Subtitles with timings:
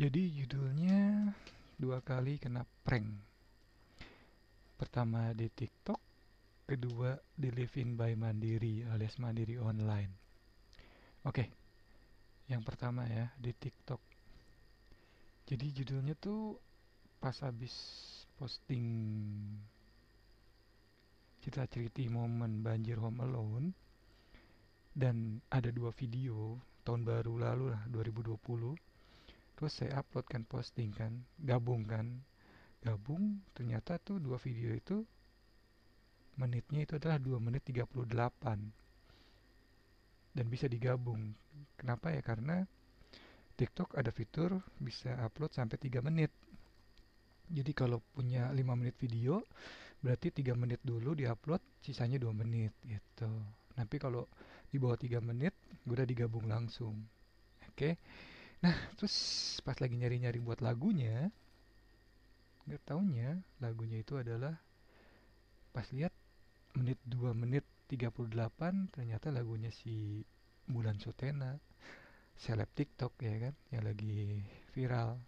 [0.00, 1.28] Jadi judulnya
[1.76, 3.04] dua kali kena prank.
[4.80, 6.00] Pertama di TikTok,
[6.64, 10.08] kedua di Live In by Mandiri alias Mandiri Online.
[11.28, 11.44] Oke,
[12.48, 14.00] yang pertama ya di TikTok.
[15.44, 16.56] Jadi judulnya tuh
[17.20, 17.76] pas habis
[18.40, 18.88] posting
[21.44, 23.68] cerita cerita momen banjir Home Alone
[24.96, 26.56] dan ada dua video
[26.88, 28.89] tahun baru lalu lah 2020
[29.60, 32.24] terus saya upload kan posting kan gabung kan.
[32.80, 35.04] Gabung ternyata tuh dua video itu
[36.40, 38.00] menitnya itu adalah 2 menit 38
[40.32, 41.36] dan bisa digabung.
[41.76, 42.24] Kenapa ya?
[42.24, 42.64] Karena
[43.60, 46.32] TikTok ada fitur bisa upload sampai 3 menit.
[47.52, 49.44] Jadi kalau punya 5 menit video
[50.00, 53.28] berarti 3 menit dulu diupload sisanya 2 menit gitu.
[53.76, 54.24] Tapi kalau
[54.72, 55.52] di bawah 3 menit
[55.84, 57.04] udah digabung langsung.
[57.68, 57.76] Oke?
[57.76, 57.94] okay?
[58.60, 59.16] Nah terus
[59.64, 61.32] pas lagi nyari-nyari buat lagunya
[62.68, 64.52] nggak taunya lagunya itu adalah
[65.72, 66.12] pas lihat
[66.76, 70.22] menit 2 menit 38 ternyata lagunya si
[70.68, 71.56] Bulan Sutena
[72.36, 74.44] seleb TikTok ya kan yang lagi
[74.76, 75.18] viral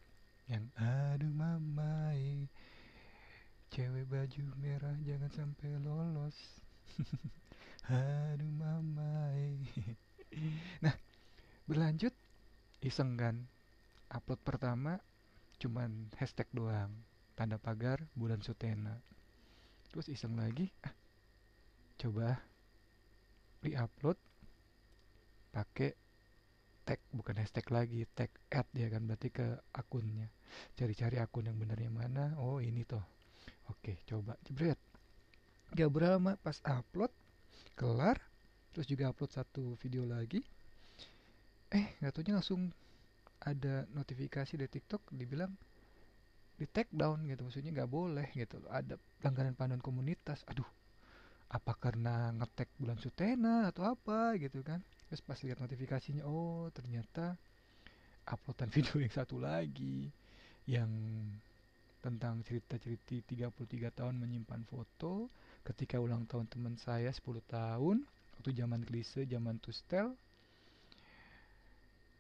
[0.47, 2.47] yang aduh mamai
[3.73, 6.37] cewek baju merah jangan sampai lolos.
[7.89, 9.57] Aduh mamai.
[10.85, 10.97] Nah
[11.69, 12.17] berlanjut
[12.83, 13.47] iseng kan?
[14.13, 14.99] Upload pertama
[15.63, 16.91] cuman hashtag doang
[17.39, 18.99] tanda pagar bulan sutena.
[19.95, 20.93] Terus iseng lagi ah
[21.97, 22.43] coba
[23.63, 24.19] re-upload
[25.55, 25.95] pakai
[26.83, 30.29] tag bukan hashtag lagi tag add ya kan berarti ke akunnya.
[30.77, 33.05] Cari-cari akun yang benernya mana oh ini toh.
[33.71, 34.77] Oke coba jebret.
[35.73, 37.15] Gak berapa pas upload
[37.79, 38.21] kelar
[38.75, 40.45] terus juga upload satu video lagi
[41.73, 42.70] eh nggak tahunya langsung
[43.42, 45.51] ada notifikasi dari TikTok dibilang
[46.61, 50.69] di take down gitu maksudnya nggak boleh gitu ada pelanggaran panduan komunitas aduh
[51.53, 54.80] apa karena ngetek bulan sutena atau apa gitu kan?
[55.13, 57.36] Terus pas lihat notifikasinya oh ternyata
[58.24, 60.08] uploadan video yang satu lagi
[60.64, 60.89] yang
[62.01, 63.20] tentang cerita-cerita
[63.52, 63.52] 33
[63.95, 65.30] tahun menyimpan foto
[65.63, 68.02] ketika ulang tahun teman saya 10 tahun
[68.35, 70.18] waktu zaman klise zaman tustel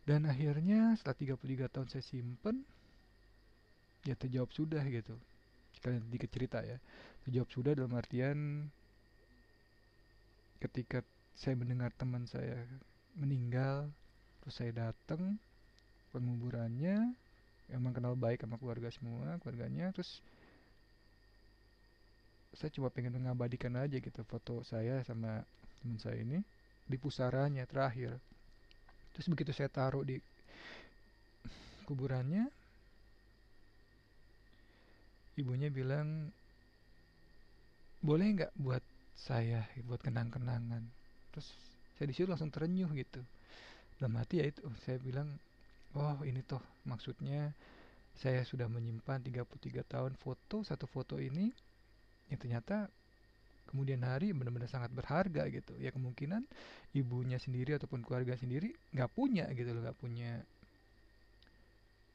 [0.02, 2.66] dan akhirnya setelah 33 tahun saya simpen
[4.02, 5.14] ya terjawab sudah gitu.
[5.78, 6.78] Sekalian sedikit cerita ya.
[7.22, 8.66] Terjawab sudah dalam artian
[10.58, 11.02] ketika
[11.34, 12.66] saya mendengar teman saya
[13.18, 13.90] meninggal
[14.42, 15.38] terus saya datang
[16.14, 17.14] penguburannya
[17.70, 20.22] emang kenal baik sama keluarga semua keluarganya terus
[22.52, 25.42] saya cuma pengen mengabadikan aja gitu foto saya sama
[25.82, 26.38] teman saya ini
[26.86, 28.20] di pusaranya terakhir
[29.12, 30.16] terus begitu saya taruh di
[31.84, 32.48] kuburannya
[35.36, 36.32] ibunya bilang
[38.02, 38.82] boleh nggak buat
[39.14, 40.82] saya buat kenang-kenangan?
[41.32, 41.48] Terus
[41.96, 43.22] saya di situ langsung terenyuh gitu.
[44.02, 45.30] Dalam hati ya itu saya bilang
[45.94, 47.54] oh ini toh maksudnya
[48.18, 51.48] saya sudah menyimpan 33 tahun foto satu foto ini
[52.28, 52.90] yang ternyata
[53.72, 55.72] kemudian hari benar-benar sangat berharga gitu.
[55.80, 56.44] Ya kemungkinan
[56.92, 60.44] ibunya sendiri ataupun keluarga sendiri nggak punya gitu loh nggak punya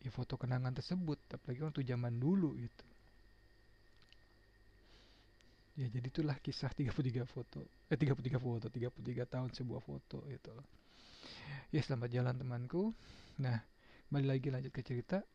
[0.06, 2.86] ya foto kenangan tersebut apalagi waktu zaman dulu gitu.
[5.78, 10.66] Ya jadi itulah kisah 33 foto eh 33 foto 33 tahun sebuah foto gitu loh.
[11.74, 12.94] Ya selamat jalan temanku.
[13.42, 13.58] Nah
[14.14, 15.26] balik lagi lanjut ke cerita.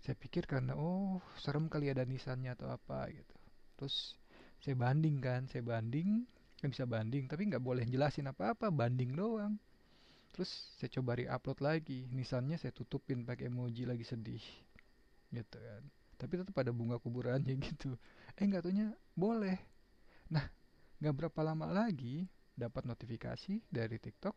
[0.00, 3.36] Saya pikir karena oh serem kali ada nisannya atau apa gitu.
[3.76, 4.16] Terus
[4.62, 6.26] saya banding kan saya banding
[6.58, 9.54] kan bisa banding tapi nggak boleh jelasin apa-apa banding doang.
[10.34, 14.42] Terus saya coba re-upload lagi nisannya saya tutupin pakai emoji lagi sedih
[15.30, 15.82] gitu kan.
[16.18, 17.94] Tapi tetap ada bunga kuburannya gitu.
[18.34, 19.58] Eh nggak taunya boleh.
[20.34, 20.46] Nah
[20.98, 22.26] nggak berapa lama lagi
[22.58, 24.34] dapat notifikasi dari TikTok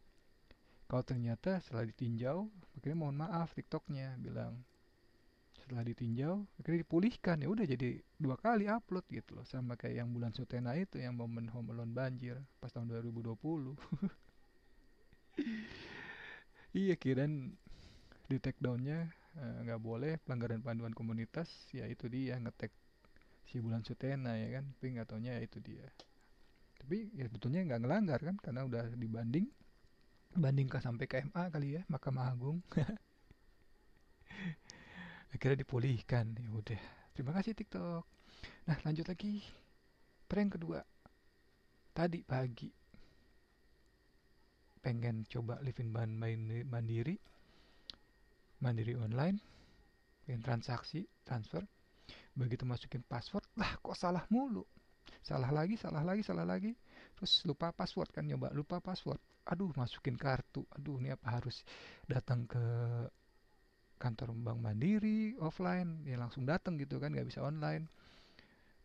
[0.86, 4.62] kalau ternyata setelah ditinjau akhirnya mohon maaf TikToknya bilang
[5.72, 7.40] setelah ditinjau akhirnya dipulihkan.
[7.40, 9.48] Ya udah jadi dua kali upload gitu loh.
[9.48, 13.40] Sama kayak yang bulan Sutena itu yang momen home alone banjir pas tahun 2020
[16.84, 17.56] iya kirain
[18.28, 20.20] di take downnya nggak uh, boleh.
[20.28, 22.76] Pelanggaran panduan komunitas ya itu dia ngetek
[23.48, 24.76] si bulan Sutena ya kan?
[24.76, 25.88] Tapi nggak taunya ya itu dia.
[26.84, 28.36] Tapi ya sebetulnya nggak ngelanggar kan?
[28.44, 29.48] Karena udah dibanding
[30.36, 32.60] bandingkan sampai ke MA kali ya Mahkamah Agung
[35.32, 36.36] akhirnya dipulihkan.
[36.38, 36.82] Ya udah.
[37.16, 38.04] Terima kasih TikTok.
[38.68, 39.44] Nah lanjut lagi.
[40.28, 40.80] Prank kedua.
[41.92, 42.70] Tadi pagi.
[44.82, 46.12] Pengen coba living ban
[46.68, 47.16] mandiri.
[48.62, 49.38] Mandiri online.
[50.24, 51.64] Pengen transaksi transfer.
[52.32, 54.64] Begitu masukin password lah kok salah mulu?
[55.22, 56.72] Salah lagi salah lagi salah lagi.
[57.20, 59.20] Terus lupa password kan nyoba lupa password.
[59.52, 60.64] Aduh masukin kartu.
[60.80, 61.62] Aduh ini apa harus
[62.08, 62.64] datang ke
[64.02, 67.86] kantor bank mandiri offline ya langsung datang gitu kan nggak bisa online.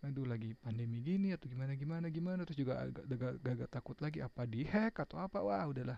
[0.05, 4.21] Aduh lagi pandemi gini atau gimana gimana gimana terus juga agak agak, agak takut lagi
[4.21, 5.41] apa dihack atau apa?
[5.41, 5.97] Wah udahlah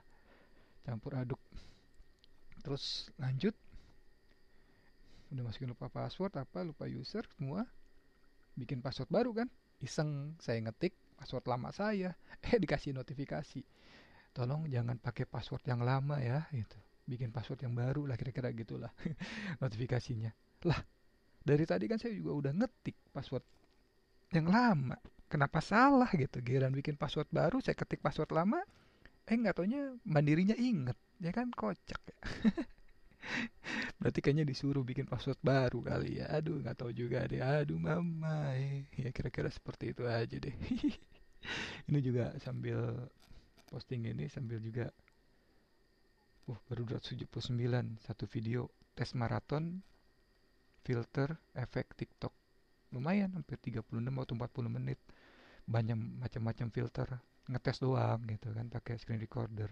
[0.86, 1.42] campur aduk.
[2.62, 3.58] Terus lanjut.
[5.34, 7.66] Udah masukin lupa password apa lupa user semua.
[8.54, 9.50] Bikin password baru kan
[9.82, 12.14] iseng saya ngetik password lama saya
[12.46, 13.66] eh dikasih notifikasi.
[14.30, 18.92] Tolong jangan pakai password yang lama ya gitu bikin password yang baru lah kira-kira gitulah
[19.62, 20.30] notifikasinya.
[20.68, 20.80] Lah
[21.40, 23.44] dari tadi kan saya juga udah ngetik password
[24.36, 25.00] yang lama.
[25.28, 26.40] Kenapa salah gitu?
[26.44, 28.60] Giliran bikin password baru saya ketik password lama
[29.28, 30.96] eh nggak taunya mandirinya inget.
[31.20, 31.48] Ya kan?
[31.52, 32.00] Kocak.
[32.04, 32.16] Ya
[33.98, 36.28] berarti kayaknya disuruh bikin password baru kali ya.
[36.36, 37.40] Aduh nggak tahu juga deh.
[37.40, 38.52] Aduh mama.
[38.96, 40.54] Ya kira-kira seperti itu aja deh.
[41.88, 43.08] Ini juga sambil
[43.68, 44.88] posting ini sambil juga
[46.48, 49.84] uh baru 279 satu video tes maraton
[50.80, 52.32] filter efek TikTok.
[52.96, 54.96] Lumayan hampir 36 atau 40 menit.
[55.68, 57.08] Banyak macam-macam filter
[57.48, 59.68] ngetes doang gitu kan pakai screen recorder.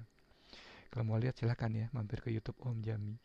[0.93, 3.17] Kalau mau lihat silahkan ya mampir ke YouTube Om Jami.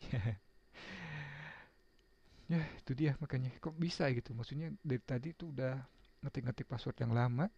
[2.50, 3.48] Ya itu dia makanya.
[3.64, 4.36] Kok bisa gitu?
[4.36, 5.72] Maksudnya dari tadi tuh udah
[6.20, 7.48] ngetik-ngetik password yang lama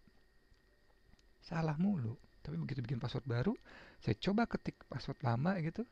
[1.45, 3.57] salah mulu tapi begitu bikin password baru
[4.05, 5.83] saya coba ketik password lama gitu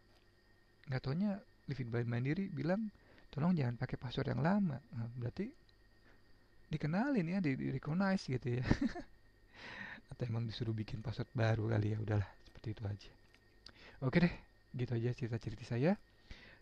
[0.92, 1.40] nggak taunya
[1.70, 2.92] Livin by Mandiri bilang
[3.32, 5.48] tolong jangan pakai password yang lama nah, berarti
[6.68, 8.64] dikenalin ya di, di recognize gitu ya
[10.12, 13.10] atau emang disuruh bikin password baru kali ya udahlah seperti itu aja
[14.04, 14.34] oke deh
[14.76, 15.96] gitu aja cerita-cerita saya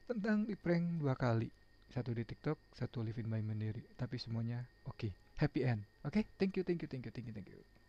[0.07, 1.51] tentang di prank dua kali
[1.91, 3.83] satu di TikTok, satu Living by Mandiri.
[3.99, 5.13] Tapi semuanya oke, okay.
[5.43, 5.83] happy end.
[6.07, 6.25] Oke, okay?
[6.39, 7.71] thank you, thank you, thank you, thank you, thank you.